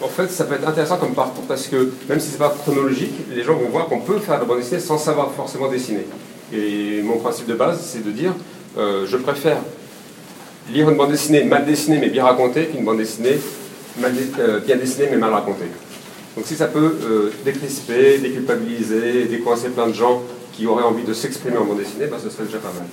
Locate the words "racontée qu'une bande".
12.24-12.98